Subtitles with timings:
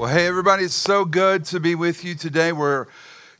[0.00, 2.52] Well, hey, everybody, it's so good to be with you today.
[2.52, 2.86] We're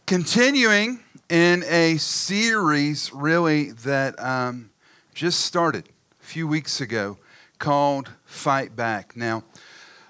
[0.05, 1.01] continuing
[1.31, 4.69] in a series, really, that um,
[5.15, 5.89] just started
[6.21, 7.17] a few weeks ago
[7.59, 9.17] called Fight Back.
[9.17, 9.43] Now,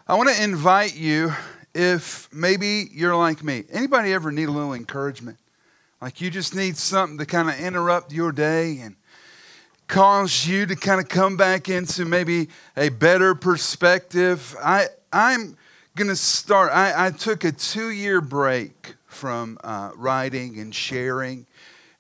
[0.09, 1.33] I want to invite you,
[1.73, 5.39] if maybe you're like me, anybody ever need a little encouragement?
[6.03, 8.97] Like you just need something to kind of interrupt your day and
[9.87, 14.57] cause you to kind of come back into maybe a better perspective.
[14.61, 15.57] I, I'm
[15.97, 16.73] going to start.
[16.73, 21.47] I, I, took a two year break from uh, writing and sharing.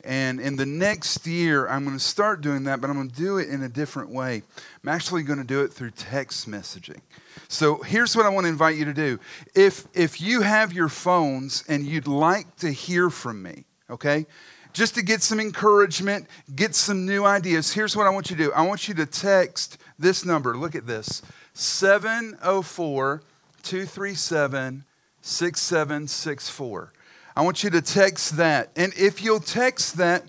[0.04, 3.16] And in the next year, I'm going to start doing that, but I'm going to
[3.16, 4.42] do it in a different way.
[4.82, 7.00] I'm actually going to do it through text messaging.
[7.48, 9.18] So here's what I want to invite you to do.
[9.54, 14.24] If, if you have your phones and you'd like to hear from me, okay,
[14.72, 18.44] just to get some encouragement, get some new ideas, here's what I want you to
[18.44, 18.52] do.
[18.52, 20.56] I want you to text this number.
[20.56, 23.22] Look at this 704
[23.62, 24.84] 237
[25.22, 26.92] 6764.
[27.36, 28.70] I want you to text that.
[28.76, 30.24] And if you'll text that,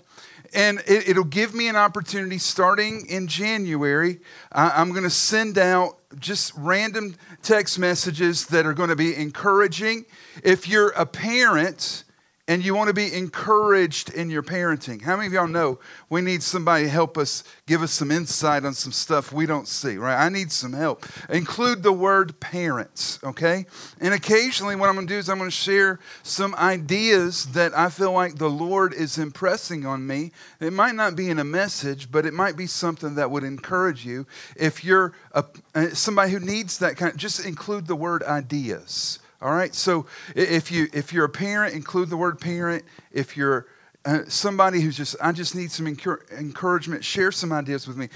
[0.54, 4.20] and it, will give me an opportunity starting in January.
[4.52, 10.04] I'm going to send out just random text messages that are going to be encouraging.
[10.44, 12.04] If you're a parent,
[12.48, 15.00] and you want to be encouraged in your parenting.
[15.00, 15.78] How many of y'all know
[16.10, 19.68] we need somebody to help us, give us some insight on some stuff we don't
[19.68, 20.20] see, right?
[20.20, 21.06] I need some help.
[21.30, 23.66] Include the word parents, okay?
[24.00, 27.78] And occasionally, what I'm going to do is I'm going to share some ideas that
[27.78, 30.32] I feel like the Lord is impressing on me.
[30.58, 34.04] It might not be in a message, but it might be something that would encourage
[34.04, 34.26] you.
[34.56, 35.44] If you're a,
[35.76, 39.74] uh, somebody who needs that kind, just include the word ideas all right.
[39.74, 42.84] So if you if you're a parent, include the word parent.
[43.10, 43.66] If you're
[44.04, 48.08] uh, somebody who's just I just need some encouragement, share some ideas with me.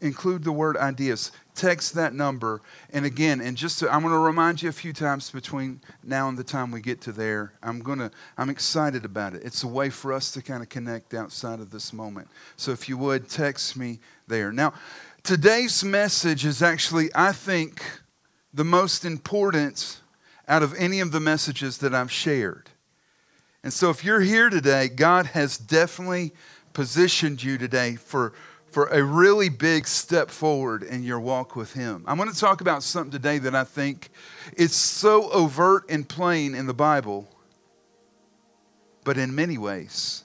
[0.00, 1.32] include the word ideas.
[1.54, 2.60] Text that number.
[2.92, 6.28] And again, and just to, I'm going to remind you a few times between now
[6.28, 7.52] and the time we get to there.
[7.62, 9.42] I'm to I'm excited about it.
[9.44, 12.28] It's a way for us to kind of connect outside of this moment.
[12.56, 14.50] So if you would text me there.
[14.50, 14.74] Now,
[15.22, 17.82] today's message is actually I think
[18.54, 20.01] the most important
[20.48, 22.70] out of any of the messages that I've shared.
[23.62, 26.32] And so, if you're here today, God has definitely
[26.72, 28.32] positioned you today for,
[28.70, 32.04] for a really big step forward in your walk with Him.
[32.06, 34.10] I'm going to talk about something today that I think
[34.56, 37.28] is so overt and plain in the Bible,
[39.04, 40.24] but in many ways,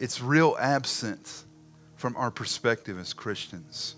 [0.00, 1.44] it's real absent
[1.94, 3.96] from our perspective as Christians.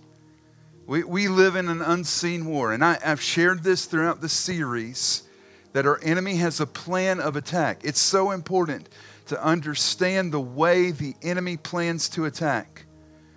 [0.86, 5.22] We, we live in an unseen war, and I, I've shared this throughout the series
[5.72, 7.80] that our enemy has a plan of attack.
[7.84, 8.88] It's so important
[9.26, 12.86] to understand the way the enemy plans to attack.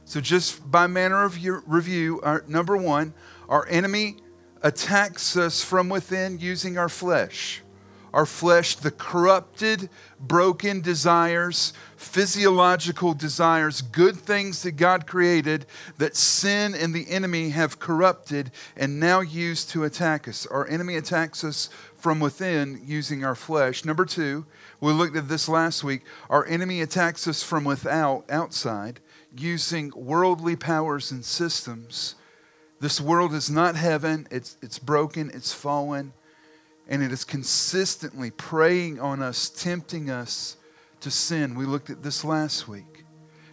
[0.06, 3.14] So, just by manner of review, our, number one,
[3.48, 4.18] our enemy
[4.62, 7.62] attacks us from within using our flesh.
[8.14, 9.90] Our flesh, the corrupted,
[10.20, 15.66] broken desires, physiological desires, good things that God created
[15.98, 20.46] that sin and the enemy have corrupted and now used to attack us.
[20.46, 21.70] Our enemy attacks us
[22.04, 23.86] from within using our flesh.
[23.86, 24.46] Number two,
[24.82, 26.02] we looked at this last week.
[26.30, 29.00] Our enemy attacks us from without, outside,
[29.38, 32.16] using worldly powers and systems.
[32.82, 36.12] This world is not heaven, it's, it's broken, it's fallen,
[36.90, 40.58] and it is consistently preying on us, tempting us
[41.00, 41.56] to sin.
[41.56, 43.06] We looked at this last week.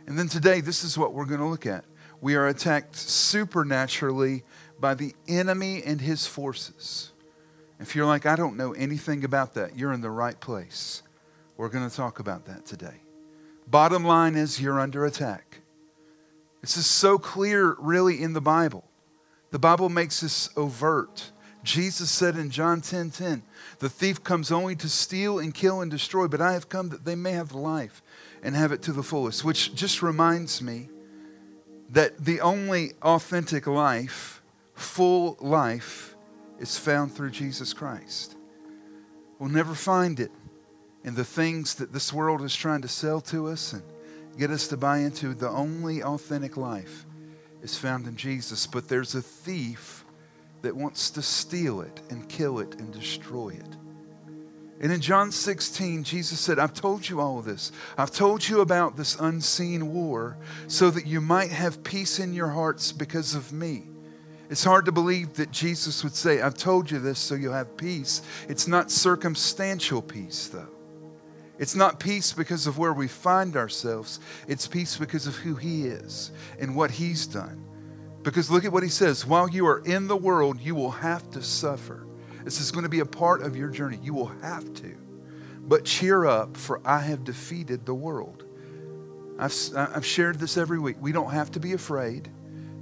[0.08, 1.84] And then today, this is what we're going to look at.
[2.20, 4.42] We are attacked supernaturally
[4.80, 7.09] by the enemy and his forces.
[7.80, 11.02] If you're like, I don't know anything about that, you're in the right place.
[11.56, 13.02] We're going to talk about that today.
[13.66, 15.60] Bottom line is, you're under attack.
[16.60, 18.84] This is so clear, really, in the Bible.
[19.50, 21.32] The Bible makes this overt.
[21.62, 23.42] Jesus said in John 10 10,
[23.78, 27.04] The thief comes only to steal and kill and destroy, but I have come that
[27.04, 28.02] they may have life
[28.42, 29.44] and have it to the fullest.
[29.44, 30.88] Which just reminds me
[31.90, 34.42] that the only authentic life,
[34.74, 36.09] full life,
[36.60, 38.36] is found through Jesus Christ.
[39.38, 40.30] We'll never find it
[41.02, 43.82] in the things that this world is trying to sell to us and
[44.38, 45.34] get us to buy into.
[45.34, 47.06] The only authentic life
[47.62, 48.66] is found in Jesus.
[48.66, 50.04] But there's a thief
[50.62, 53.76] that wants to steal it and kill it and destroy it.
[54.82, 57.70] And in John 16, Jesus said, I've told you all this.
[57.98, 62.48] I've told you about this unseen war so that you might have peace in your
[62.48, 63.89] hearts because of me.
[64.50, 67.76] It's hard to believe that Jesus would say, I've told you this so you'll have
[67.76, 68.20] peace.
[68.48, 70.68] It's not circumstantial peace, though.
[71.60, 74.18] It's not peace because of where we find ourselves,
[74.48, 77.64] it's peace because of who He is and what He's done.
[78.24, 81.30] Because look at what He says while you are in the world, you will have
[81.30, 82.06] to suffer.
[82.42, 84.00] This is going to be a part of your journey.
[84.02, 84.96] You will have to.
[85.60, 88.44] But cheer up, for I have defeated the world.
[89.38, 90.96] I've, I've shared this every week.
[91.00, 92.30] We don't have to be afraid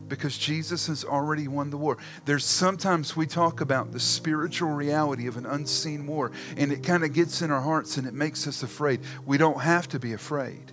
[0.09, 1.99] because Jesus has already won the war.
[2.25, 7.05] There's sometimes we talk about the spiritual reality of an unseen war, and it kind
[7.05, 9.01] of gets in our hearts and it makes us afraid.
[9.27, 10.73] We don't have to be afraid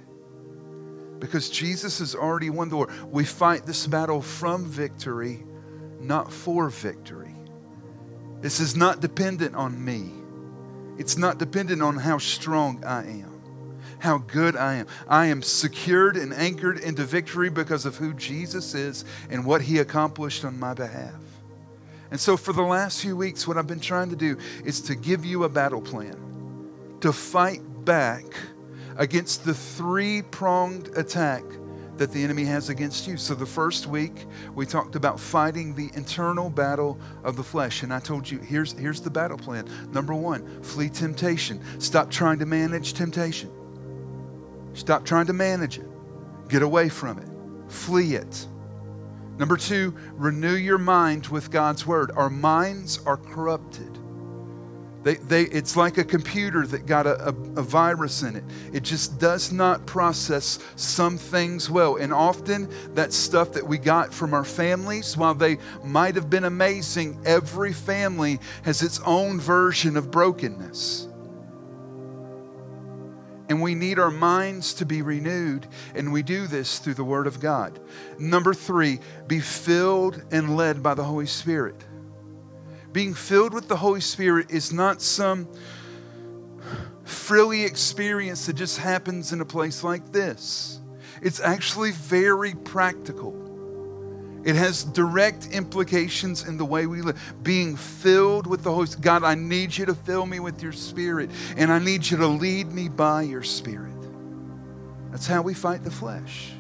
[1.20, 2.90] because Jesus has already won the war.
[3.10, 5.44] We fight this battle from victory,
[6.00, 7.36] not for victory.
[8.42, 10.12] This is not dependent on me.
[10.98, 13.35] It's not dependent on how strong I am,
[14.06, 14.88] how good I am.
[15.08, 19.80] I am secured and anchored into victory because of who Jesus is and what he
[19.80, 21.16] accomplished on my behalf.
[22.12, 24.96] And so, for the last few weeks, what I've been trying to do is to
[24.96, 26.16] give you a battle plan
[27.02, 28.24] to fight back
[28.96, 31.44] against the three pronged attack
[31.98, 33.18] that the enemy has against you.
[33.18, 37.82] So, the first week, we talked about fighting the internal battle of the flesh.
[37.82, 39.68] And I told you, here's, here's the battle plan.
[39.92, 41.60] Number one, flee temptation.
[41.80, 43.50] Stop trying to manage temptation.
[44.76, 45.88] Stop trying to manage it.
[46.48, 47.72] Get away from it.
[47.72, 48.48] Flee it.
[49.38, 52.12] Number two, renew your mind with God's word.
[52.16, 53.98] Our minds are corrupted.
[55.04, 58.44] They, they, it's like a computer that got a, a, a, virus in it.
[58.74, 61.98] It just does not process some things well.
[61.98, 66.46] And often that stuff that we got from our families, while they might have been
[66.46, 71.08] amazing, every family has its own version of brokenness.
[73.48, 77.28] And we need our minds to be renewed, and we do this through the Word
[77.28, 77.80] of God.
[78.18, 81.86] Number three, be filled and led by the Holy Spirit
[82.96, 85.50] being filled with the Holy Spirit is not some
[87.04, 90.80] frilly experience that just happens in a place like this.
[91.22, 93.34] It's actually very practical.
[94.46, 97.20] It has direct implications in the way we live.
[97.42, 99.04] Being filled with the Holy Spirit.
[99.04, 102.28] God, I need you to fill me with your Spirit, and I need you to
[102.28, 103.92] lead me by your Spirit.
[105.10, 106.52] That's how we fight the flesh.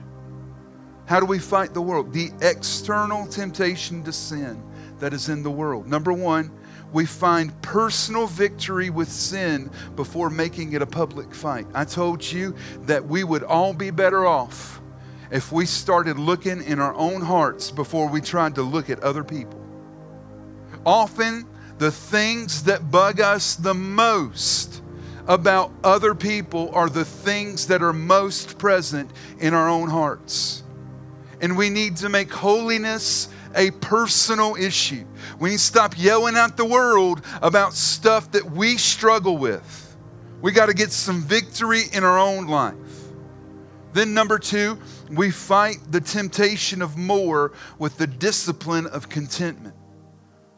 [1.06, 2.12] How do we fight the world?
[2.12, 4.64] The external temptation to sin
[4.98, 5.88] that is in the world.
[5.88, 6.50] Number one,
[6.92, 11.68] we find personal victory with sin before making it a public fight.
[11.76, 14.82] I told you that we would all be better off
[15.36, 19.22] if we started looking in our own hearts before we tried to look at other
[19.22, 19.62] people.
[20.86, 21.46] Often,
[21.78, 24.82] the things that bug us the most
[25.28, 30.64] about other people are the things that are most present in our own hearts.
[31.42, 35.04] And we need to make holiness a personal issue.
[35.38, 39.98] We need to stop yelling at the world about stuff that we struggle with.
[40.42, 42.76] We got to get some victory in our own life.
[43.92, 44.78] Then, number two,
[45.10, 49.76] we fight the temptation of more with the discipline of contentment.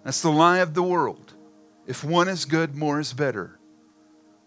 [0.03, 1.33] That's the lie of the world.
[1.85, 3.59] If one is good, more is better.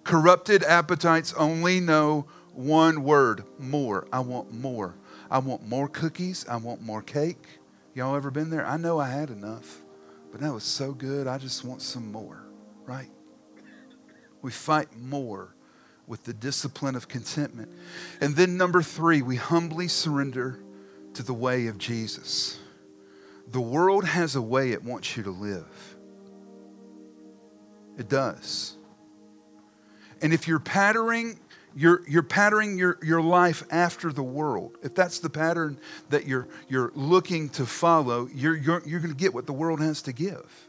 [0.04, 4.06] Corrupted appetites only know one word more.
[4.12, 4.96] I want more.
[5.30, 6.46] I want more cookies.
[6.48, 7.60] I want more cake.
[7.94, 8.66] Y'all ever been there?
[8.66, 9.82] I know I had enough,
[10.32, 11.26] but that was so good.
[11.26, 12.42] I just want some more,
[12.84, 13.10] right?
[14.42, 15.54] We fight more
[16.10, 17.70] with the discipline of contentment.
[18.20, 20.58] And then, number three, we humbly surrender
[21.14, 22.58] to the way of Jesus.
[23.46, 25.96] The world has a way it wants you to live,
[27.96, 28.76] it does.
[30.20, 31.38] And if you're patterning
[31.76, 36.48] you're, you're patterning your, your life after the world, if that's the pattern that you're,
[36.68, 40.12] you're looking to follow, you're, you're, you're going to get what the world has to
[40.12, 40.68] give.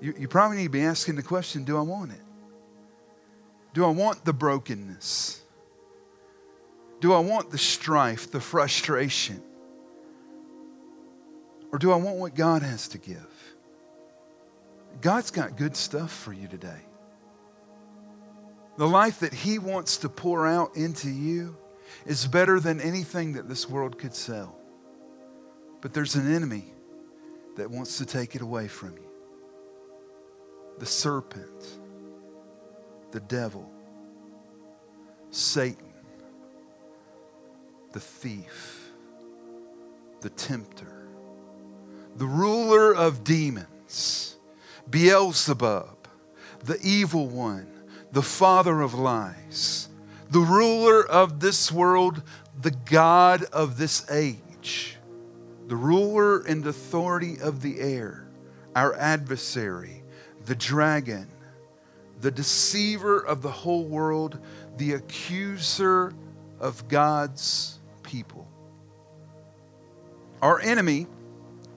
[0.00, 2.25] You, you probably need to be asking the question do I want it?
[3.76, 5.42] Do I want the brokenness?
[7.00, 9.42] Do I want the strife, the frustration?
[11.70, 13.54] Or do I want what God has to give?
[15.02, 16.80] God's got good stuff for you today.
[18.78, 21.54] The life that He wants to pour out into you
[22.06, 24.56] is better than anything that this world could sell.
[25.82, 26.64] But there's an enemy
[27.56, 29.10] that wants to take it away from you
[30.78, 31.78] the serpent,
[33.16, 33.66] the devil,
[35.30, 35.94] Satan,
[37.92, 38.90] the thief,
[40.20, 41.08] the tempter,
[42.16, 44.36] the ruler of demons,
[44.90, 45.96] Beelzebub
[46.62, 47.66] the evil one,
[48.12, 49.88] the father of lies,
[50.28, 52.22] the ruler of this world,
[52.60, 54.98] the God of this age,
[55.68, 58.28] the ruler and authority of the air,
[58.74, 60.02] our adversary,
[60.44, 61.28] the dragon,
[62.20, 64.38] the deceiver of the whole world,
[64.76, 66.12] the accuser
[66.60, 68.48] of God's people.
[70.42, 71.06] Our enemy,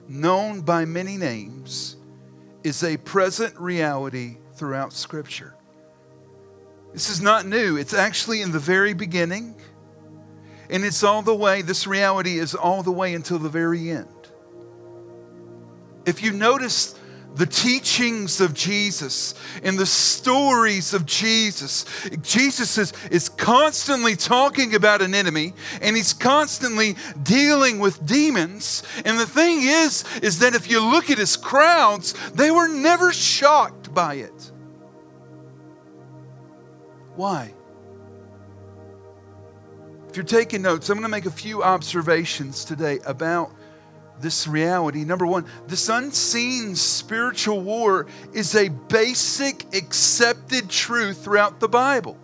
[0.08, 1.96] known by many names,
[2.62, 5.54] is a present reality throughout Scripture.
[6.92, 9.54] This is not new, it's actually in the very beginning,
[10.68, 14.08] and it's all the way, this reality is all the way until the very end.
[16.04, 16.98] If you notice
[17.34, 21.84] the teachings of Jesus and the stories of Jesus.
[22.22, 28.82] Jesus is, is constantly talking about an enemy and he's constantly dealing with demons.
[29.04, 33.12] And the thing is, is that if you look at his crowds, they were never
[33.12, 34.52] shocked by it.
[37.16, 37.54] Why?
[40.08, 43.52] If you're taking notes, I'm going to make a few observations today about
[44.20, 45.04] this reality.
[45.04, 52.16] Number one, this unseen spiritual war is a basic accepted truth throughout the Bible.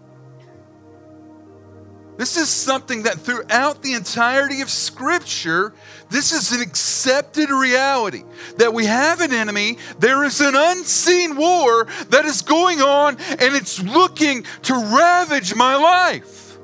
[2.17, 5.75] This is something that throughout the entirety of Scripture,
[6.09, 8.25] this is an accepted reality
[8.57, 13.55] that we have an enemy, there is an unseen war that is going on, and
[13.55, 16.57] it's looking to ravage my life.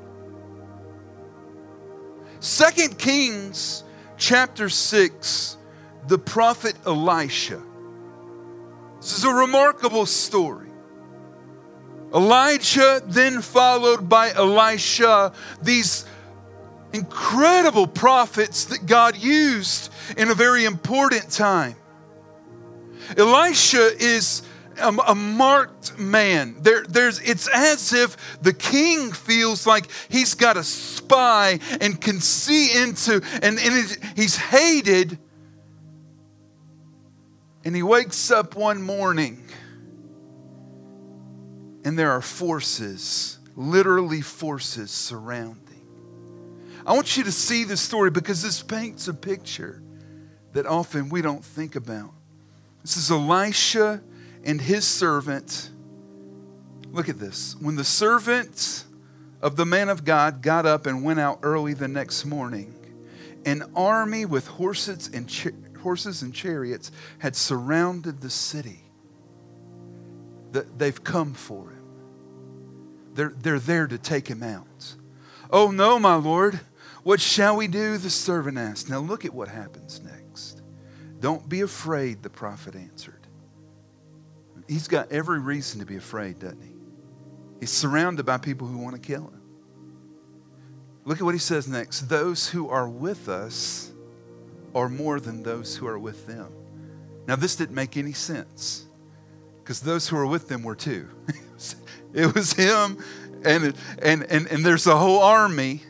[2.39, 3.82] Second Kings
[4.23, 5.57] chapter 6,
[6.07, 7.61] the prophet Elisha.
[9.01, 10.69] This is a remarkable story.
[12.13, 16.05] Elijah, then followed by Elisha, these
[16.93, 21.75] incredible prophets that God used in a very important time.
[23.17, 24.41] Elisha is
[24.79, 26.55] a, a marked man.
[26.59, 32.19] There, there's, it's as if the king feels like he's got a spy and can
[32.19, 35.17] see into, and, and he's hated.
[37.65, 39.41] And he wakes up one morning,
[41.85, 45.63] and there are forces, literally forces, surrounding.
[46.85, 49.81] I want you to see this story because this paints a picture
[50.51, 52.11] that often we don't think about.
[52.81, 54.01] This is Elisha
[54.43, 55.69] and his servant.
[56.91, 57.55] Look at this.
[57.59, 58.85] When the servant
[59.41, 62.75] of the man of God got up and went out early the next morning,
[63.45, 65.29] an army with horses and,
[65.81, 68.79] horses and chariots had surrounded the city.
[70.51, 71.79] They've come for him.
[73.15, 74.95] They're, they're there to take him out.
[75.49, 76.59] Oh, no, my Lord.
[77.03, 77.97] What shall we do?
[77.97, 78.89] The servant asked.
[78.89, 80.61] Now look at what happens next.
[81.19, 83.22] Don't be afraid, the prophet answered
[84.67, 86.73] he's got every reason to be afraid, doesn't he?
[87.59, 89.41] He's surrounded by people who want to kill him.
[91.05, 92.01] Look at what he says next.
[92.01, 93.91] Those who are with us
[94.73, 96.51] are more than those who are with them.
[97.27, 98.85] Now, this didn't make any sense
[99.61, 101.07] because those who are with them were two.
[102.13, 102.97] it was him,
[103.45, 105.81] and, and, and, and there's a whole army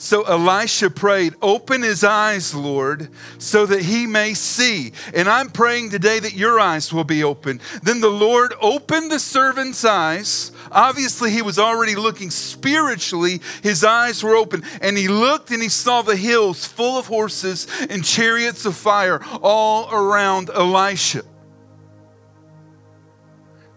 [0.00, 4.92] so Elisha prayed, Open his eyes, Lord, so that he may see.
[5.12, 7.60] And I'm praying today that your eyes will be open.
[7.82, 10.52] Then the Lord opened the servant's eyes.
[10.70, 13.40] Obviously, he was already looking spiritually.
[13.64, 14.62] His eyes were open.
[14.80, 19.20] And he looked and he saw the hills full of horses and chariots of fire
[19.42, 21.22] all around Elisha.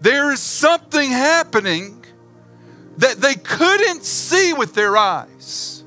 [0.02, 2.06] There is something happening
[2.98, 5.81] that they couldn't see with their eyes.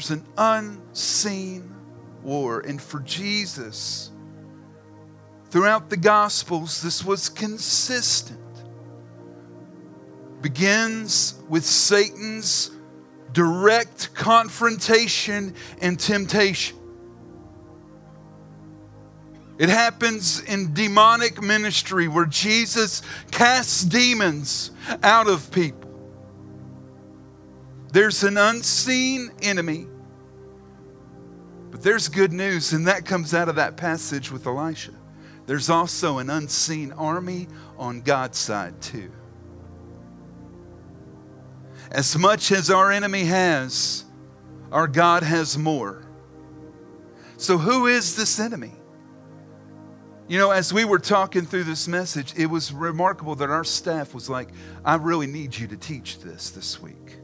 [0.00, 1.76] There's an unseen
[2.22, 2.60] war.
[2.60, 4.10] And for Jesus,
[5.50, 8.40] throughout the Gospels, this was consistent.
[10.40, 12.70] Begins with Satan's
[13.34, 16.78] direct confrontation and temptation.
[19.58, 24.70] It happens in demonic ministry where Jesus casts demons
[25.02, 25.90] out of people.
[27.92, 29.88] There's an unseen enemy,
[31.70, 34.92] but there's good news, and that comes out of that passage with Elisha.
[35.46, 37.48] There's also an unseen army
[37.78, 39.10] on God's side, too.
[41.90, 44.04] As much as our enemy has,
[44.70, 46.02] our God has more.
[47.36, 48.72] So, who is this enemy?
[50.28, 54.14] You know, as we were talking through this message, it was remarkable that our staff
[54.14, 54.50] was like,
[54.84, 57.19] I really need you to teach this this week.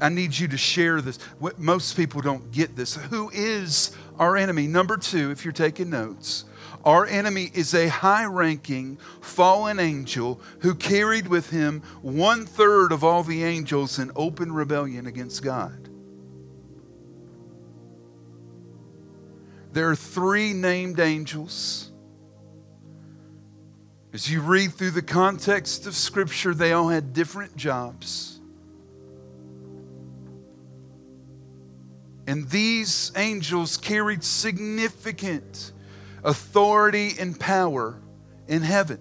[0.00, 1.18] I need you to share this.
[1.58, 2.96] Most people don't get this.
[2.96, 6.46] Who is Our enemy, number two, if you're taking notes,
[6.84, 13.04] our enemy is a high ranking fallen angel who carried with him one third of
[13.04, 15.90] all the angels in open rebellion against God.
[19.72, 21.90] There are three named angels.
[24.14, 28.35] As you read through the context of Scripture, they all had different jobs.
[32.26, 35.72] And these angels carried significant
[36.24, 38.00] authority and power
[38.48, 39.00] in heaven.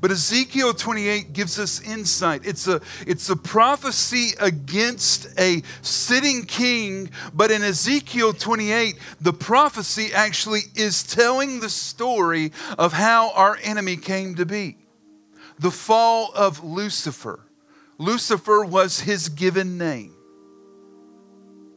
[0.00, 2.44] But Ezekiel 28 gives us insight.
[2.44, 10.12] It's a, it's a prophecy against a sitting king, but in Ezekiel 28, the prophecy
[10.12, 14.76] actually is telling the story of how our enemy came to be
[15.58, 17.40] the fall of Lucifer.
[17.96, 20.14] Lucifer was his given name.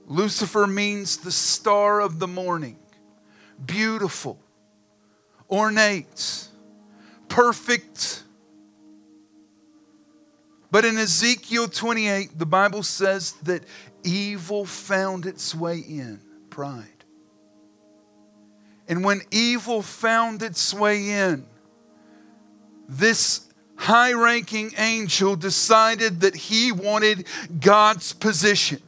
[0.07, 2.79] Lucifer means the star of the morning,
[3.65, 4.39] beautiful,
[5.49, 6.47] ornate
[7.29, 8.23] perfect.
[10.71, 13.63] But in Ezekiel 28, the Bible says that
[14.03, 16.85] evil found its way in pride.
[18.87, 21.45] And when evil found its way in,
[22.87, 27.27] this high ranking angel decided that he wanted
[27.59, 28.81] God's position.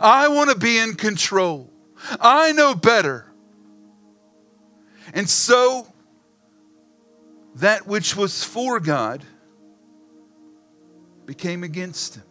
[0.00, 1.70] I want to be in control.
[2.20, 3.26] I know better.
[5.14, 5.86] And so
[7.56, 9.24] that which was for God
[11.26, 12.24] became against him.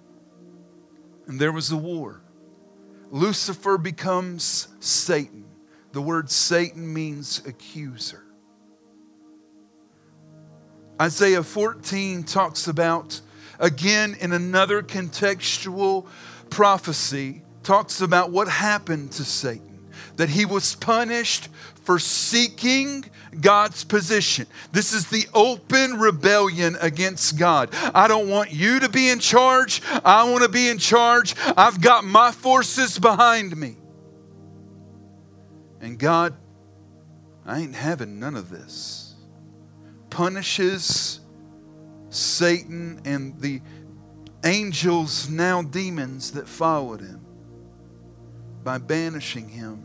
[1.28, 2.22] And there was a war.
[3.12, 5.46] Lucifer becomes Satan.
[5.92, 8.24] The word Satan means accuser.
[11.00, 13.22] Isaiah 14 talks about,
[13.60, 16.08] again, in another contextual
[16.50, 19.90] prophecy, talks about what happened to Satan.
[20.16, 21.50] That he was punished
[21.84, 23.04] for seeking
[23.42, 24.48] God's position.
[24.72, 27.70] This is the open rebellion against God.
[27.94, 29.82] I don't want you to be in charge.
[30.06, 31.36] I want to be in charge.
[31.58, 33.76] I've got my forces behind me.
[35.82, 36.36] And God,
[37.46, 39.15] I ain't having none of this.
[40.10, 41.20] Punishes
[42.10, 43.62] Satan and the
[44.46, 47.16] angels, now demons, that followed him
[48.67, 49.82] by banishing him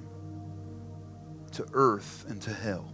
[1.53, 2.93] to earth and to hell.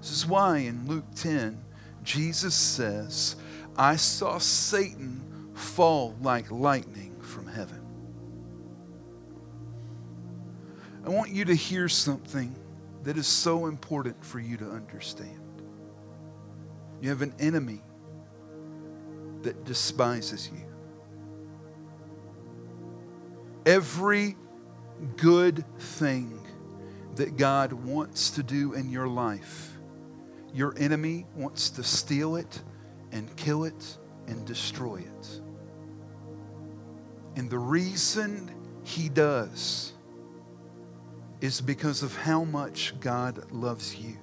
[0.00, 1.62] This is why in Luke 10,
[2.02, 3.36] Jesus says,
[3.76, 7.82] I saw Satan fall like lightning from heaven.
[11.04, 12.56] I want you to hear something
[13.02, 15.62] that is so important for you to understand.
[17.02, 17.82] You have an enemy
[19.42, 20.64] that despises you.
[23.66, 24.34] Every
[25.16, 26.46] good thing
[27.16, 29.76] that God wants to do in your life,
[30.54, 32.62] your enemy wants to steal it
[33.12, 35.40] and kill it and destroy it.
[37.36, 39.92] And the reason he does
[41.40, 44.16] is because of how much God loves you.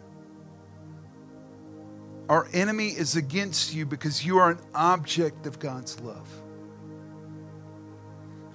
[2.27, 6.27] Our enemy is against you because you are an object of God's love.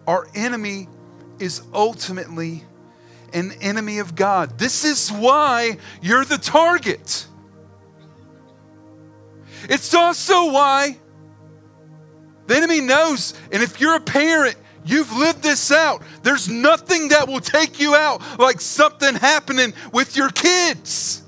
[0.06, 0.88] Our enemy
[1.40, 2.64] is ultimately
[3.32, 4.58] an enemy of God.
[4.58, 7.26] This is why you're the target.
[9.68, 10.98] It's also why
[12.46, 16.02] the enemy knows, and if you're a parent, you've lived this out.
[16.22, 21.22] There's nothing that will take you out like something happening with your kids.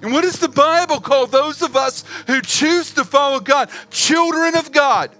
[0.00, 3.70] And what does the Bible call those of us who choose to follow God?
[3.90, 5.10] Children of God.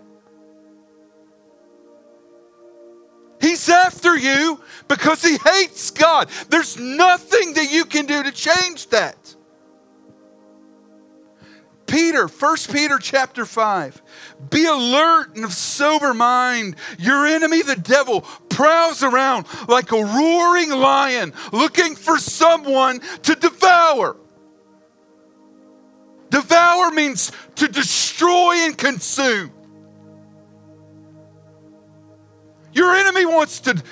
[3.44, 6.30] He's after you because he hates God.
[6.48, 9.36] There's nothing that you can do to change that.
[11.86, 14.00] Peter, 1 Peter chapter 5.
[14.48, 16.76] Be alert and of sober mind.
[16.98, 24.16] Your enemy, the devil, prowls around like a roaring lion looking for someone to devour.
[26.30, 29.52] Devour means to destroy and consume.
[32.74, 33.82] Your enemy wants to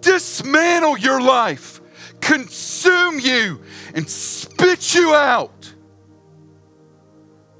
[0.00, 1.80] dismantle your life,
[2.20, 3.60] consume you,
[3.94, 5.74] and spit you out.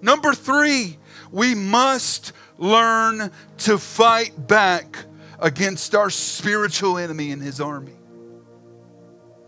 [0.01, 0.97] Number three,
[1.33, 5.05] we must learn to fight back
[5.41, 7.97] against our spiritual enemy and his army.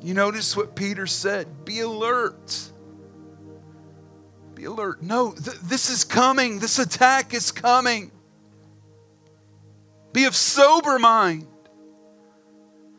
[0.03, 2.73] You notice what Peter said be alert.
[4.55, 5.03] Be alert.
[5.03, 6.59] No, th- this is coming.
[6.59, 8.11] This attack is coming.
[10.12, 11.46] Be of sober mind.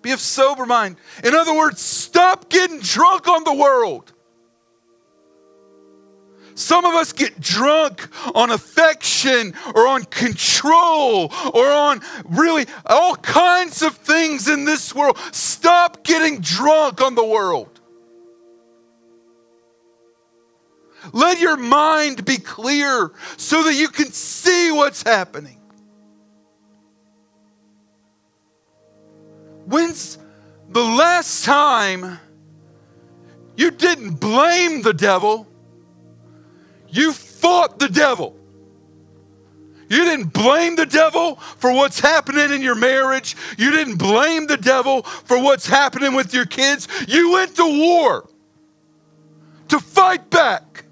[0.01, 0.97] Be of sober mind.
[1.23, 4.13] In other words, stop getting drunk on the world.
[6.55, 13.81] Some of us get drunk on affection or on control or on really all kinds
[13.81, 15.17] of things in this world.
[15.31, 17.79] Stop getting drunk on the world.
[21.13, 25.60] Let your mind be clear so that you can see what's happening.
[29.65, 30.17] When's
[30.69, 32.19] the last time
[33.55, 35.47] you didn't blame the devil?
[36.89, 38.35] You fought the devil.
[39.89, 43.35] You didn't blame the devil for what's happening in your marriage.
[43.57, 46.87] You didn't blame the devil for what's happening with your kids.
[47.09, 48.29] You went to war
[49.67, 50.85] to fight back.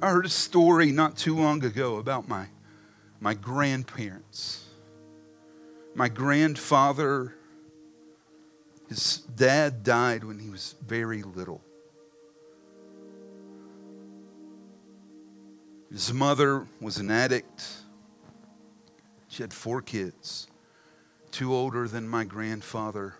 [0.00, 2.46] I heard a story not too long ago about my,
[3.20, 4.64] my grandparents.
[5.94, 7.34] My grandfather,
[8.88, 11.62] his dad died when he was very little.
[15.90, 17.66] His mother was an addict.
[19.28, 20.46] She had four kids,
[21.30, 23.14] two older than my grandfather,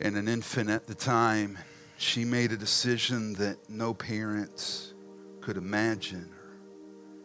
[0.00, 1.58] and an infant at the time.
[1.96, 4.94] She made a decision that no parents
[5.40, 6.33] could imagine,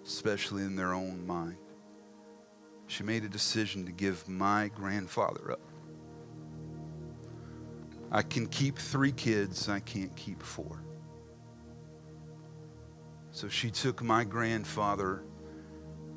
[0.09, 1.57] especially in their own mind.
[2.87, 5.61] She made a decision to give my grandfather up.
[8.11, 10.83] I can keep three kids, I can't keep four.
[13.29, 15.21] So she took my grandfather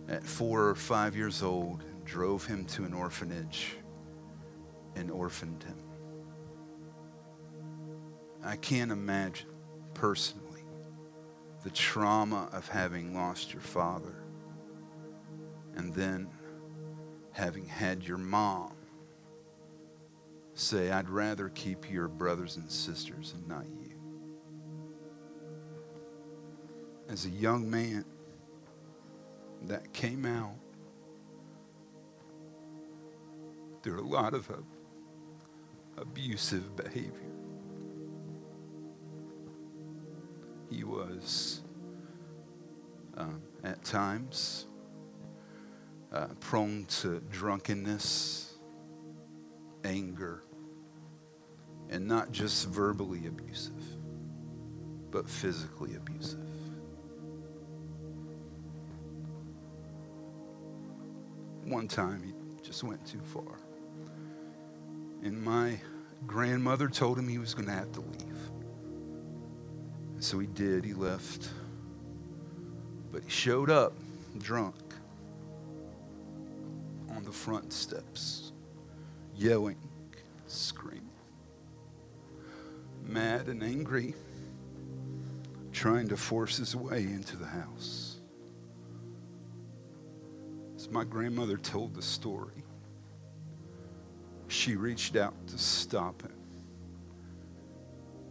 [0.08, 3.76] at four or five years old drove him to an orphanage
[4.96, 5.76] and orphaned him.
[8.42, 9.48] I can't imagine
[9.92, 10.41] personally
[11.62, 14.14] the trauma of having lost your father
[15.76, 16.28] and then
[17.32, 18.72] having had your mom
[20.54, 23.96] say, I'd rather keep your brothers and sisters and not you.
[27.08, 28.04] As a young man,
[29.68, 30.56] that came out
[33.82, 34.50] through a lot of
[35.96, 37.12] abusive behavior.
[40.72, 41.60] He was,
[43.16, 44.66] um, at times,
[46.10, 48.54] uh, prone to drunkenness,
[49.84, 50.42] anger,
[51.90, 53.82] and not just verbally abusive,
[55.10, 56.40] but physically abusive.
[61.64, 62.32] One time he
[62.62, 63.58] just went too far.
[65.22, 65.78] And my
[66.26, 68.31] grandmother told him he was going to have to leave.
[70.22, 71.48] So he did, he left.
[73.10, 73.92] But he showed up
[74.38, 74.76] drunk
[77.10, 78.52] on the front steps,
[79.34, 79.76] yelling,
[80.46, 81.10] screaming,
[83.04, 84.14] mad and angry,
[85.72, 88.20] trying to force his way into the house.
[90.76, 92.62] As my grandmother told the story,
[94.46, 96.32] she reached out to stop him.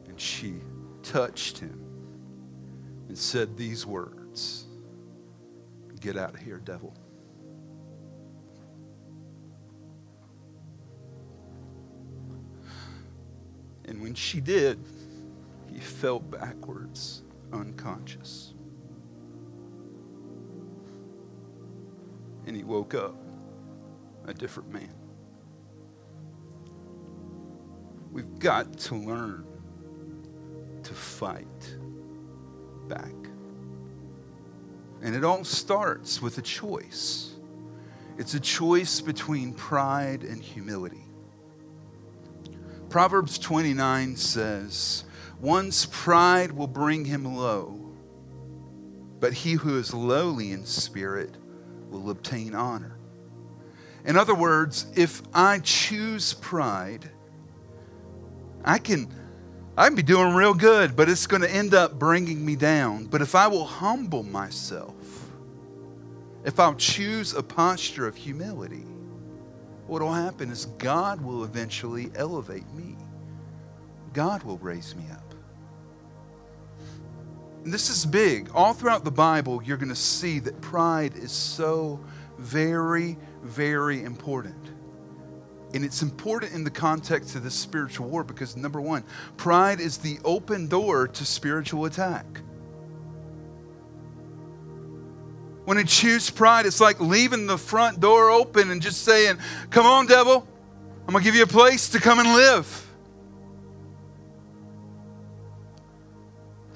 [0.08, 0.62] And she
[1.12, 1.78] touched him
[3.10, 4.66] and said these words
[6.00, 6.96] Get out of here, devil.
[13.86, 14.80] And when she did,
[15.72, 17.22] he fell backwards,
[17.54, 18.54] unconscious.
[22.48, 23.16] And he woke up
[24.26, 24.96] a different man.
[28.12, 29.51] We've got to learn
[30.92, 31.78] to fight
[32.90, 33.14] back.
[35.02, 37.32] And it all starts with a choice.
[38.18, 41.06] It's a choice between pride and humility.
[42.90, 45.06] Proverbs 29 says,
[45.40, 47.80] One's pride will bring him low,
[49.22, 51.38] but he who is lowly in spirit
[51.90, 52.98] will obtain honor.
[54.04, 57.10] In other words, if I choose pride,
[58.66, 59.08] I can
[59.82, 63.06] I can be doing real good, but it's going to end up bringing me down.
[63.06, 64.94] But if I will humble myself,
[66.46, 68.86] if I'll choose a posture of humility,
[69.88, 72.96] what will happen is God will eventually elevate me.
[74.14, 75.34] God will raise me up.
[77.64, 78.52] And this is big.
[78.54, 82.00] All throughout the Bible, you're going to see that pride is so
[82.38, 84.64] very, very important.
[85.74, 89.04] And it's important in the context of this spiritual war because, number one,
[89.38, 92.26] pride is the open door to spiritual attack.
[95.66, 99.38] When we choose pride, it's like leaving the front door open and just saying,
[99.70, 100.46] Come on, devil,
[101.08, 102.91] I'm going to give you a place to come and live.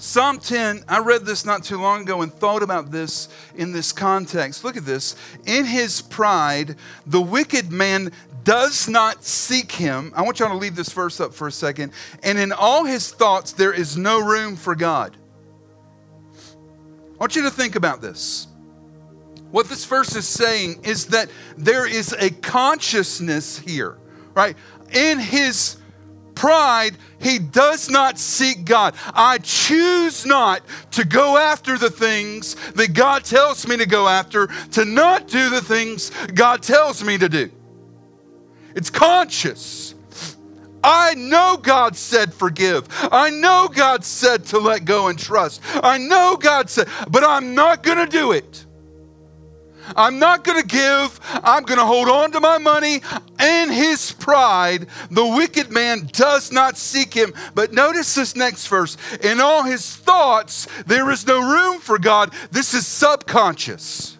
[0.05, 3.91] Psalm 10, I read this not too long ago and thought about this in this
[3.91, 4.63] context.
[4.63, 5.15] Look at this.
[5.47, 6.75] In his pride,
[7.07, 8.11] the wicked man
[8.43, 10.13] does not seek him.
[10.15, 11.91] I want y'all to leave this verse up for a second.
[12.21, 15.17] And in all his thoughts, there is no room for God.
[16.35, 18.45] I want you to think about this.
[19.49, 23.97] What this verse is saying is that there is a consciousness here,
[24.35, 24.55] right?
[24.93, 25.77] In his
[26.35, 28.95] pride, he does not seek God.
[29.13, 34.47] I choose not to go after the things that God tells me to go after,
[34.71, 37.49] to not do the things God tells me to do.
[38.75, 39.95] It's conscious.
[40.83, 42.87] I know God said forgive.
[43.11, 45.61] I know God said to let go and trust.
[45.83, 48.64] I know God said, but I'm not going to do it.
[49.95, 51.19] I'm not going to give.
[51.43, 53.01] I'm going to hold on to my money.
[53.39, 57.33] In his pride, the wicked man does not seek him.
[57.53, 58.97] But notice this next verse.
[59.21, 62.33] In all his thoughts, there is no room for God.
[62.51, 64.17] This is subconscious.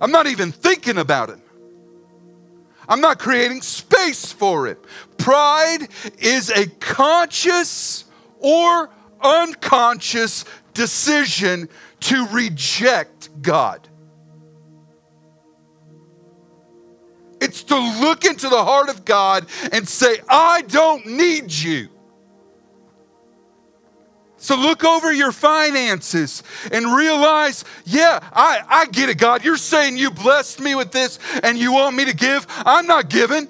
[0.00, 1.38] I'm not even thinking about it.
[2.88, 4.78] I'm not creating space for it.
[5.18, 8.04] Pride is a conscious
[8.38, 11.68] or unconscious decision
[12.00, 13.88] to reject God.
[17.40, 21.88] It's to look into the heart of God and say, I don't need you.
[24.38, 29.44] So look over your finances and realize, yeah, I, I get it, God.
[29.44, 32.46] You're saying you blessed me with this and you want me to give.
[32.64, 33.48] I'm not giving.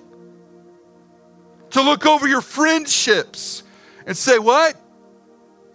[1.71, 3.63] To look over your friendships
[4.07, 4.75] and say, what?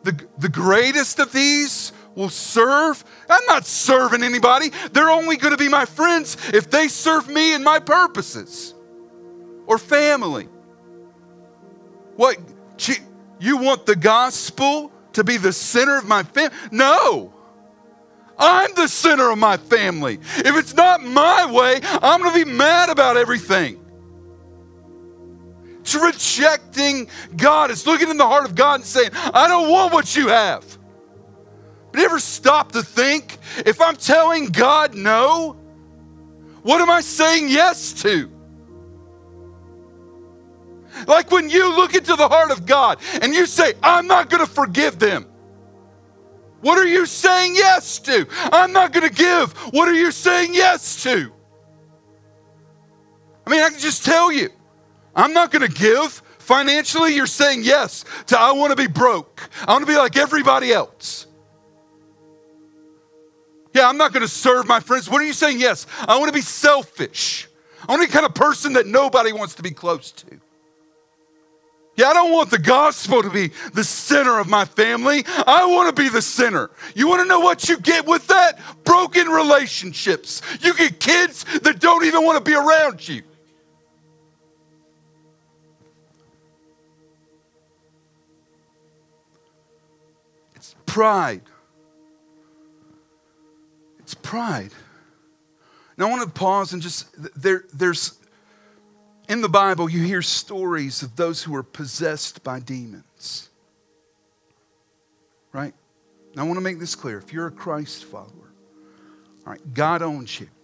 [0.04, 3.04] The, the greatest of these will serve.
[3.34, 4.72] I'm not serving anybody.
[4.92, 8.74] They're only going to be my friends if they serve me and my purposes.
[9.68, 10.48] Or family.
[12.16, 12.38] What?
[13.40, 16.56] You want the gospel to be the center of my family?
[16.72, 17.34] No.
[18.38, 20.16] I'm the center of my family.
[20.38, 23.78] If it's not my way, I'm going to be mad about everything.
[25.82, 27.72] It's rejecting God.
[27.72, 30.66] It's looking in the heart of God and saying, I don't want what you have.
[31.92, 35.58] But ever stop to think if I'm telling God no,
[36.64, 38.30] what am I saying yes to?
[41.08, 44.46] Like when you look into the heart of God and you say, I'm not going
[44.46, 45.26] to forgive them.
[46.62, 48.28] What are you saying yes to?
[48.52, 49.52] I'm not going to give.
[49.74, 51.32] What are you saying yes to?
[53.46, 54.50] I mean, I can just tell you,
[55.16, 56.22] I'm not going to give.
[56.38, 59.50] Financially, you're saying yes to I want to be broke.
[59.68, 61.28] I want to be like everybody else.
[63.74, 65.10] Yeah, I'm not going to serve my friends.
[65.10, 65.60] What are you saying?
[65.60, 67.48] Yes, I want to be selfish.
[67.88, 70.40] I want to be the kind of person that nobody wants to be close to.
[71.96, 75.24] Yeah, I don't want the gospel to be the center of my family.
[75.28, 76.72] I want to be the center.
[76.96, 78.60] You want to know what you get with that?
[78.84, 80.42] Broken relationships.
[80.62, 83.24] You get kids that don't even want to be around you.
[90.56, 91.42] It's pride.
[94.22, 94.72] Pride.
[95.98, 97.08] Now I want to pause and just
[97.40, 98.18] there, there's
[99.30, 103.50] in the Bible you hear stories of those who are possessed by demons.
[105.54, 105.74] Right?
[106.36, 107.18] Now I want to make this clear.
[107.18, 108.28] If you're a Christ follower,
[109.46, 110.48] all right, God owns you.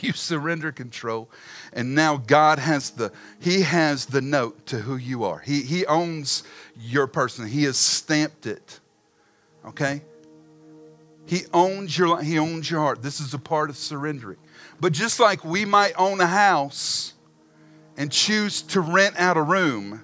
[0.00, 1.28] You surrender control,
[1.72, 5.40] and now God has the He has the note to who you are.
[5.40, 6.44] He He owns
[6.78, 7.48] your person.
[7.48, 8.78] He has stamped it.
[9.64, 10.02] Okay?
[11.28, 13.02] He owns your he owns your heart.
[13.02, 14.38] This is a part of surrendering.
[14.80, 17.12] But just like we might own a house
[17.98, 20.02] and choose to rent out a room,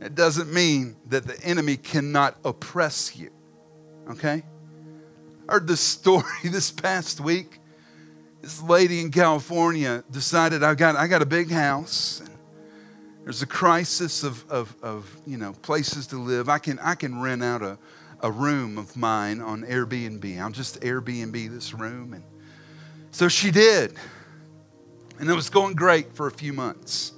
[0.00, 3.30] it doesn't mean that the enemy cannot oppress you.
[4.10, 4.44] Okay?
[5.48, 7.58] I heard this story this past week.
[8.42, 12.22] This lady in California decided I got I got a big house.
[13.24, 16.48] There's a crisis of, of, of you know places to live.
[16.48, 17.76] I can I can rent out a
[18.20, 20.40] a room of mine on Airbnb.
[20.40, 22.14] I'll just Airbnb this room.
[22.14, 22.24] And
[23.10, 23.94] so she did.
[25.18, 27.12] And it was going great for a few months.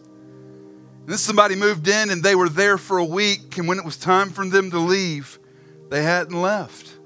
[1.00, 3.58] And then somebody moved in and they were there for a week.
[3.58, 5.38] And when it was time for them to leave,
[5.88, 6.96] they hadn't left.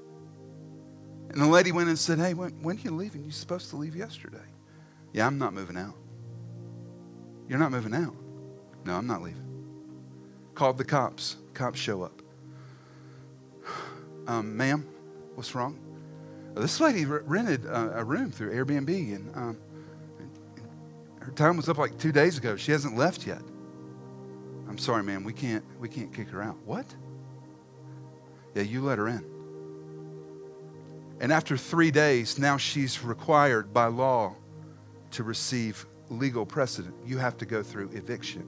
[1.29, 3.23] And the lady went and said, Hey, when, when are you leaving?
[3.23, 4.37] You're supposed to leave yesterday.
[5.13, 5.95] Yeah, I'm not moving out.
[7.47, 8.15] You're not moving out.
[8.85, 9.41] No, I'm not leaving.
[10.53, 11.37] Called the cops.
[11.53, 12.22] Cops show up
[14.27, 14.87] um, ma'am,
[15.35, 15.79] What's wrong?
[16.55, 19.57] This lady rented a room through Airbnb, and, um,
[20.19, 22.55] and her time was up like two days ago.
[22.55, 23.41] She hasn't left yet.
[24.69, 25.23] I'm sorry, ma'am.
[25.23, 25.65] We can't.
[25.79, 26.57] We can't kick her out.
[26.65, 26.85] What?
[28.53, 29.25] Yeah, you let her in.
[31.19, 34.35] And after three days, now she's required by law
[35.11, 36.93] to receive legal precedent.
[37.05, 38.47] You have to go through eviction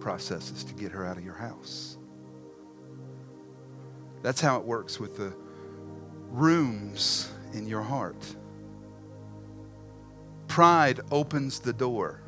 [0.00, 1.97] processes to get her out of your house.
[4.22, 5.34] That's how it works with the
[6.30, 8.36] rooms in your heart.
[10.46, 12.22] Pride opens the door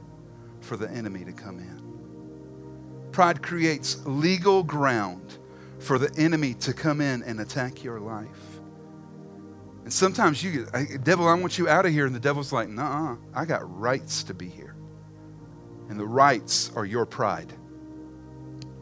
[0.61, 3.11] for the enemy to come in.
[3.13, 5.39] Pride creates legal ground
[5.79, 8.61] for the enemy to come in and attack your life.
[9.83, 12.07] And sometimes you get, devil, I want you out of here.
[12.07, 14.77] And the devil's like, nah, I got rights to be here.
[15.89, 17.53] And the rights are your pride.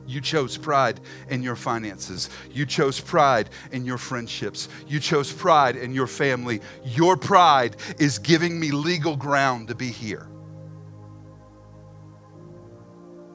[0.09, 2.31] You chose pride in your finances.
[2.51, 4.71] You chose pride in your friendships.
[4.87, 6.62] You chose pride in your family.
[6.83, 10.27] Your pride is giving me legal ground to be here.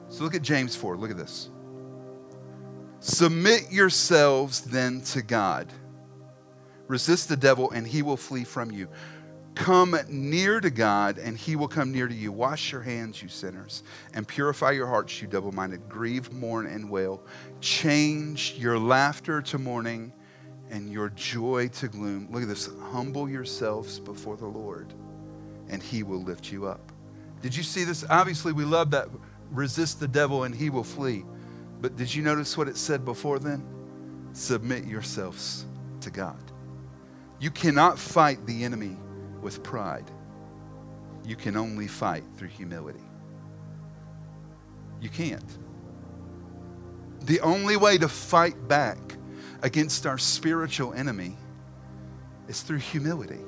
[0.08, 0.96] So look at James 4.
[0.96, 1.48] Look at this.
[2.98, 5.72] Submit yourselves then to God.
[6.88, 8.88] Resist the devil, and he will flee from you.
[9.54, 12.32] Come near to God, and he will come near to you.
[12.32, 15.88] Wash your hands, you sinners, and purify your hearts, you double minded.
[15.88, 17.22] Grieve, mourn, and wail.
[17.60, 20.12] Change your laughter to mourning
[20.70, 22.28] and your joy to gloom.
[22.32, 22.68] Look at this.
[22.90, 24.92] Humble yourselves before the Lord,
[25.68, 26.90] and he will lift you up.
[27.40, 28.04] Did you see this?
[28.10, 29.08] Obviously, we love that.
[29.50, 31.24] Resist the devil, and he will flee.
[31.80, 33.64] But did you notice what it said before then?
[34.32, 35.66] Submit yourselves
[36.00, 36.40] to God.
[37.38, 38.96] You cannot fight the enemy
[39.44, 40.10] with pride.
[41.24, 43.04] You can only fight through humility.
[45.00, 45.58] You can't.
[47.20, 48.98] The only way to fight back
[49.62, 51.36] against our spiritual enemy
[52.48, 53.40] is through humility.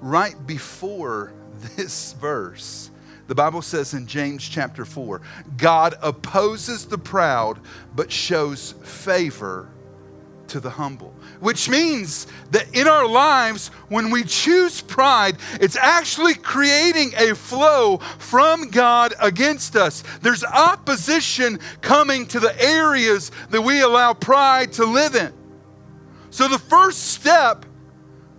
[0.00, 1.32] Right before
[1.76, 2.90] this verse,
[3.26, 5.20] the Bible says in James chapter 4
[5.56, 7.58] God opposes the proud,
[7.94, 9.68] but shows favor
[10.50, 11.14] to the humble.
[11.40, 17.98] Which means that in our lives, when we choose pride, it's actually creating a flow
[18.18, 20.02] from God against us.
[20.22, 25.32] There's opposition coming to the areas that we allow pride to live in.
[26.30, 27.64] So the first step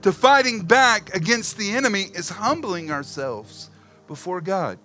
[0.01, 3.69] to fighting back against the enemy is humbling ourselves
[4.07, 4.79] before God.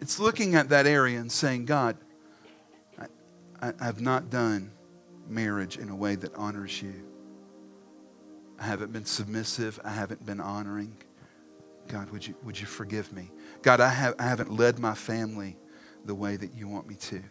[0.00, 1.96] It's looking at that area and saying, God,
[2.98, 4.70] I, I, have not done
[5.28, 6.94] marriage in a way that honors you.
[8.58, 9.78] I haven't been submissive.
[9.84, 10.96] I haven't been honoring.
[11.88, 13.30] God, would you, would you forgive me?
[13.62, 15.56] God, I, have, I haven't led my family
[16.04, 17.22] the way that you want me to.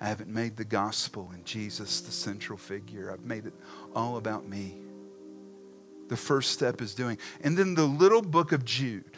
[0.00, 3.10] I haven't made the gospel and Jesus the central figure.
[3.12, 3.54] I've made it
[3.94, 4.78] all about me.
[6.08, 7.18] The first step is doing.
[7.42, 9.16] And then the little book of Jude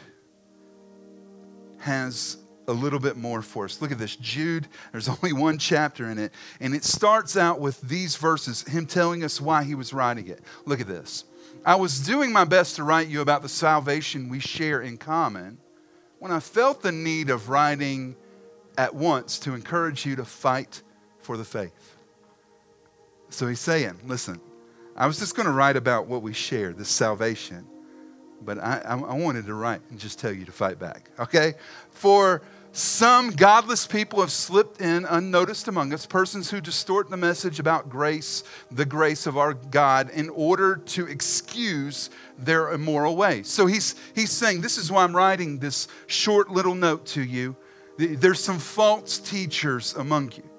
[1.79, 3.81] has a little bit more for us.
[3.81, 4.15] Look at this.
[4.15, 8.85] Jude, there's only one chapter in it, and it starts out with these verses, him
[8.85, 10.41] telling us why he was writing it.
[10.65, 11.25] Look at this.
[11.65, 15.59] I was doing my best to write you about the salvation we share in common
[16.19, 18.15] when I felt the need of writing
[18.77, 20.81] at once to encourage you to fight
[21.19, 21.95] for the faith.
[23.29, 24.39] So he's saying, listen,
[24.95, 27.65] I was just going to write about what we share, this salvation,
[28.43, 31.53] but I, I, wanted to write and just tell you to fight back, okay?
[31.91, 32.41] For
[32.73, 37.89] some godless people have slipped in unnoticed among us, persons who distort the message about
[37.89, 43.49] grace, the grace of our God, in order to excuse their immoral ways.
[43.49, 47.57] So he's, he's saying, This is why I'm writing this short little note to you.
[47.97, 50.50] There's some false teachers among you.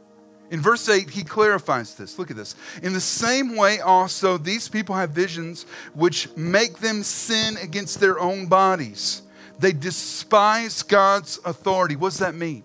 [0.53, 2.17] In verse 8, he clarifies this.
[2.17, 2.55] Look at this.
[2.83, 8.21] In the same way, also, these people have visions which make them sin against their
[8.21, 9.23] own bodies
[9.63, 11.95] they despise God's authority.
[11.95, 12.65] What does that mean?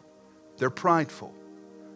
[0.58, 1.32] They're prideful.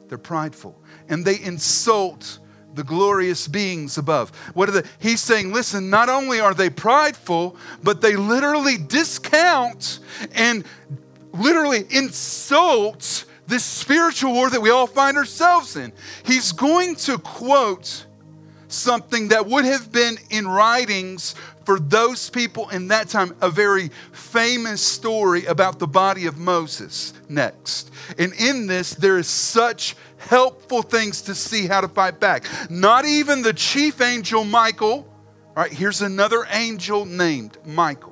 [0.08, 0.80] They're prideful.
[1.10, 2.38] And they insult
[2.76, 4.30] the glorious beings above.
[4.54, 10.00] What are the He's saying, listen, not only are they prideful, but they literally discount
[10.34, 10.64] and
[11.34, 15.92] literally insult this spiritual war that we all find ourselves in.
[16.24, 18.06] He's going to quote
[18.70, 21.36] something that would have been in writings
[21.66, 27.14] for those people in that time a very famous story about the body of Moses
[27.28, 27.92] next.
[28.18, 32.46] And in this, there is such helpful things to see how to fight back.
[32.70, 35.06] Not even the chief angel Michael,
[35.58, 38.11] all right, here's another angel named Michael.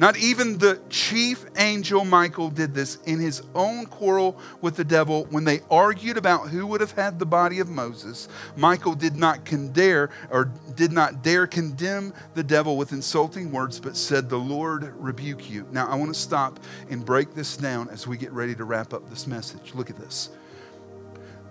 [0.00, 5.26] Not even the chief angel Michael did this in his own quarrel with the devil
[5.28, 8.26] when they argued about who would have had the body of Moses.
[8.56, 13.94] Michael did not condare or did not dare condemn the devil with insulting words, but
[13.94, 15.66] said, The Lord rebuke you.
[15.70, 18.94] Now I want to stop and break this down as we get ready to wrap
[18.94, 19.74] up this message.
[19.74, 20.30] Look at this.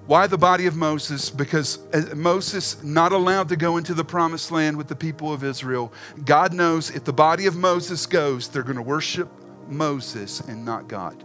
[0.10, 1.30] Why the body of Moses?
[1.30, 5.43] Because uh, Moses not allowed to go into the promised land with the people of
[5.43, 5.93] Israel.
[6.26, 9.30] God knows if the body of Moses goes, they're going to worship
[9.68, 11.24] Moses and not God.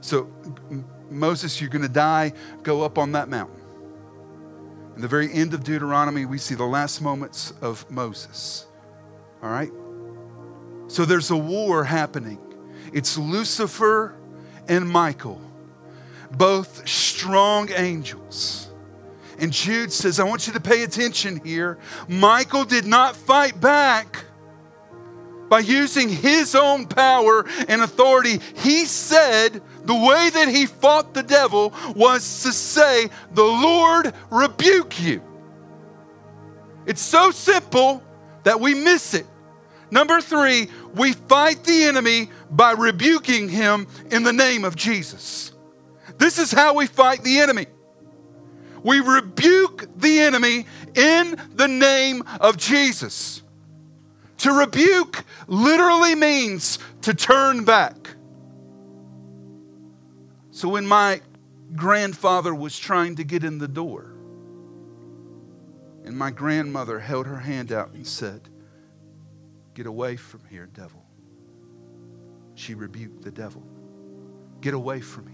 [0.00, 0.28] So,
[1.10, 2.32] Moses, you're going to die.
[2.64, 3.62] Go up on that mountain.
[4.96, 8.66] In the very end of Deuteronomy, we see the last moments of Moses.
[9.44, 9.70] All right?
[10.88, 12.40] So there's a war happening.
[12.92, 14.16] It's Lucifer
[14.66, 15.40] and Michael
[16.36, 18.68] both strong angels.
[19.38, 21.78] And Jude says, I want you to pay attention here.
[22.08, 24.24] Michael did not fight back
[25.48, 28.40] by using his own power and authority.
[28.56, 35.00] He said the way that he fought the devil was to say, The Lord rebuke
[35.00, 35.22] you.
[36.86, 38.02] It's so simple
[38.42, 39.26] that we miss it.
[39.90, 45.53] Number three, we fight the enemy by rebuking him in the name of Jesus.
[46.18, 47.66] This is how we fight the enemy.
[48.82, 53.42] We rebuke the enemy in the name of Jesus.
[54.38, 58.10] To rebuke literally means to turn back.
[60.50, 61.22] So when my
[61.74, 64.14] grandfather was trying to get in the door,
[66.04, 68.48] and my grandmother held her hand out and said,
[69.74, 71.04] Get away from here, devil.
[72.54, 73.62] She rebuked the devil.
[74.60, 75.33] Get away from here.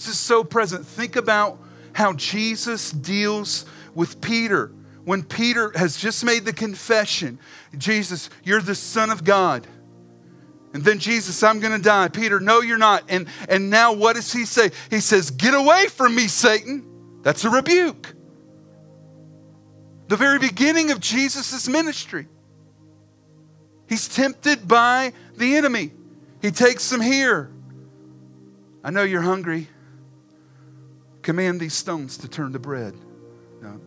[0.00, 0.86] This is so present.
[0.86, 1.58] Think about
[1.92, 4.72] how Jesus deals with Peter.
[5.04, 7.38] When Peter has just made the confession,
[7.76, 9.66] Jesus, you're the Son of God.
[10.72, 12.08] And then Jesus, I'm going to die.
[12.08, 13.04] Peter, no, you're not.
[13.10, 14.70] And, and now what does he say?
[14.88, 17.20] He says, Get away from me, Satan.
[17.20, 18.14] That's a rebuke.
[20.08, 22.26] The very beginning of Jesus' ministry.
[23.86, 25.92] He's tempted by the enemy.
[26.40, 27.50] He takes him here.
[28.82, 29.68] I know you're hungry.
[31.22, 32.94] Command these stones to turn to bread.
[33.60, 33.80] No,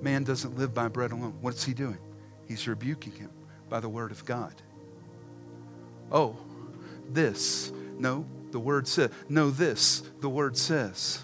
[0.00, 1.36] man doesn't live by bread alone.
[1.40, 1.98] What's he doing?
[2.46, 3.30] He's rebuking him
[3.68, 4.54] by the word of God.
[6.10, 6.36] Oh,
[7.08, 7.72] this.
[7.98, 9.10] No, the word says.
[9.28, 10.02] No, this.
[10.20, 11.20] The word says.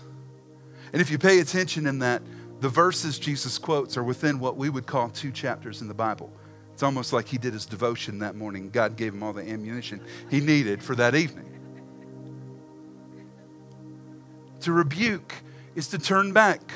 [0.93, 2.23] And if you pay attention in that,
[2.61, 6.33] the verses Jesus quotes are within what we would call two chapters in the Bible.
[6.73, 8.71] It's almost like he did his devotion that morning.
[8.71, 10.01] God gave him all the ammunition
[10.31, 11.58] he needed for that evening.
[14.61, 15.35] To rebuke
[15.75, 16.73] is to turn back.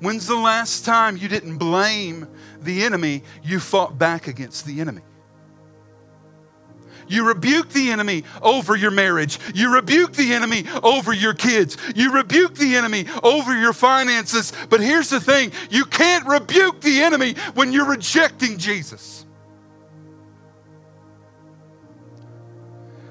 [0.00, 2.26] When's the last time you didn't blame
[2.60, 5.02] the enemy, you fought back against the enemy?
[7.08, 9.38] You rebuke the enemy over your marriage.
[9.54, 11.76] You rebuke the enemy over your kids.
[11.94, 14.52] You rebuke the enemy over your finances.
[14.70, 19.26] But here's the thing you can't rebuke the enemy when you're rejecting Jesus.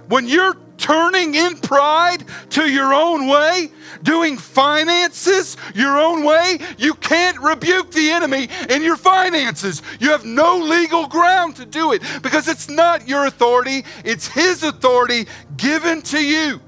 [0.07, 3.71] When you're turning in pride to your own way,
[4.03, 9.81] doing finances your own way, you can't rebuke the enemy in your finances.
[9.99, 14.63] You have no legal ground to do it because it's not your authority, it's His
[14.63, 16.59] authority given to you.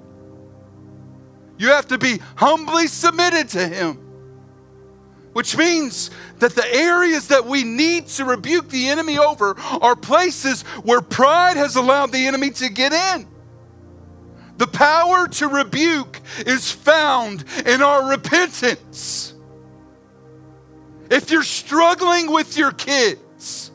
[1.58, 4.00] You have to be humbly submitted to Him.
[5.34, 10.62] Which means that the areas that we need to rebuke the enemy over are places
[10.84, 13.28] where pride has allowed the enemy to get in.
[14.64, 19.34] The power to rebuke is found in our repentance.
[21.12, 23.72] If you're struggling with your kids,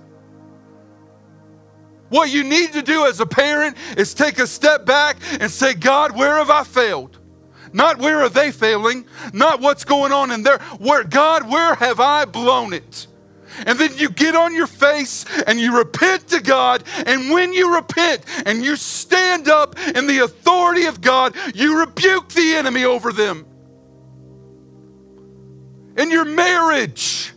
[2.09, 5.75] what you need to do as a parent is take a step back and say,
[5.75, 7.19] God, where have I failed?
[7.75, 10.57] Not where are they failing, not what's going on in there.
[10.79, 13.07] Where God, where have I blown it?
[13.67, 16.85] And then you get on your face and you repent to God.
[17.07, 22.29] And when you repent and you stand up in the authority of God, you rebuke
[22.31, 23.47] the enemy over them.
[25.97, 27.33] In your marriage,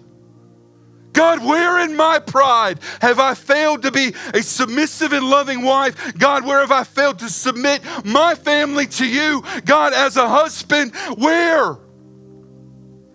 [1.13, 6.17] God, where in my pride have I failed to be a submissive and loving wife?
[6.17, 9.43] God, where have I failed to submit my family to you?
[9.65, 11.77] God, as a husband, where?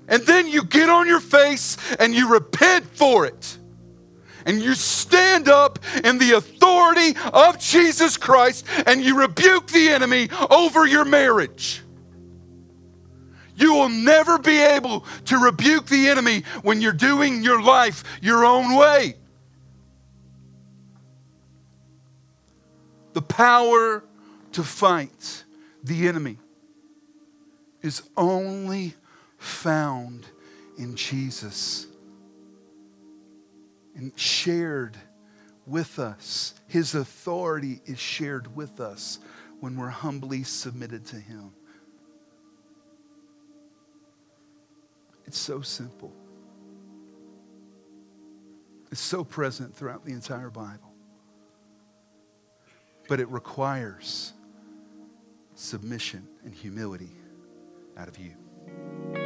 [0.08, 3.58] And then you get on your face and you repent for it.
[4.44, 10.28] And you stand up in the authority of Jesus Christ and you rebuke the enemy
[10.50, 11.82] over your marriage.
[13.56, 18.44] You will never be able to rebuke the enemy when you're doing your life your
[18.44, 19.16] own way.
[23.14, 24.04] The power
[24.52, 25.44] to fight
[25.82, 26.36] the enemy
[27.82, 28.94] is only
[29.46, 30.26] found
[30.76, 31.86] in Jesus
[33.94, 34.96] and shared
[35.66, 36.54] with us.
[36.68, 39.18] His authority is shared with us
[39.60, 41.52] when we're humbly submitted to Him.
[45.26, 46.12] It's so simple.
[48.92, 50.92] It's so present throughout the entire Bible.
[53.08, 54.32] But it requires
[55.54, 57.10] submission and humility
[57.96, 59.25] out of you.